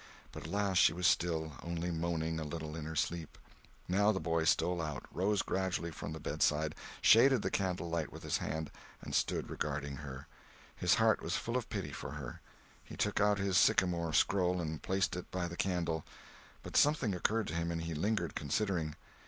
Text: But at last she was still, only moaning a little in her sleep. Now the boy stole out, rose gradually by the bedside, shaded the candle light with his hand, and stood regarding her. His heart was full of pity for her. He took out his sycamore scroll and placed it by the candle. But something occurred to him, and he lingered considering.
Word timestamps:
But 0.31 0.45
at 0.45 0.49
last 0.51 0.79
she 0.79 0.93
was 0.93 1.05
still, 1.05 1.53
only 1.61 1.91
moaning 1.91 2.39
a 2.39 2.43
little 2.43 2.75
in 2.75 2.85
her 2.85 2.95
sleep. 2.95 3.37
Now 3.87 4.11
the 4.11 4.19
boy 4.19 4.45
stole 4.45 4.81
out, 4.81 5.05
rose 5.13 5.43
gradually 5.43 5.91
by 5.91 6.09
the 6.09 6.19
bedside, 6.19 6.73
shaded 7.01 7.43
the 7.43 7.51
candle 7.51 7.87
light 7.87 8.11
with 8.11 8.23
his 8.23 8.39
hand, 8.39 8.71
and 9.03 9.13
stood 9.13 9.51
regarding 9.51 9.97
her. 9.97 10.25
His 10.75 10.95
heart 10.95 11.21
was 11.21 11.37
full 11.37 11.55
of 11.55 11.69
pity 11.69 11.91
for 11.91 12.13
her. 12.13 12.41
He 12.83 12.97
took 12.97 13.21
out 13.21 13.37
his 13.37 13.59
sycamore 13.59 14.13
scroll 14.13 14.59
and 14.59 14.81
placed 14.81 15.15
it 15.15 15.29
by 15.29 15.47
the 15.47 15.55
candle. 15.55 16.03
But 16.63 16.75
something 16.75 17.13
occurred 17.13 17.45
to 17.49 17.53
him, 17.53 17.69
and 17.71 17.83
he 17.83 17.93
lingered 17.93 18.33
considering. 18.33 18.95